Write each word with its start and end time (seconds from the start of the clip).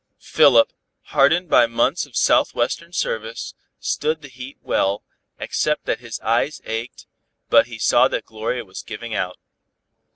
Philip, 0.17 0.73
hardened 1.13 1.47
by 1.47 1.67
months 1.67 2.07
of 2.07 2.15
Southwestern 2.17 2.91
service, 2.91 3.53
stood 3.79 4.23
the 4.23 4.29
heat 4.29 4.57
well, 4.59 5.03
except 5.37 5.85
that 5.85 5.99
his 5.99 6.19
eyes 6.21 6.59
ached, 6.65 7.05
but 7.51 7.67
he 7.67 7.77
saw 7.77 8.07
that 8.07 8.25
Gloria 8.25 8.65
was 8.65 8.81
giving 8.81 9.13
out. 9.13 9.37